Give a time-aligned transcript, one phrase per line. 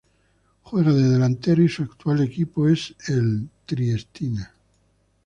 [0.63, 4.51] Juega de delantero y su actual equipo es el Triestina.